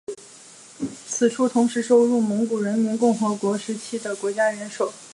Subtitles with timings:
[1.05, 4.91] 此处同时收录蒙古人民共和国时期的国家元首。